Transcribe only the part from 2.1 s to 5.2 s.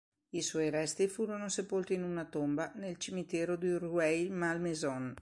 tomba nel cimitero di Rueil-Malmaison.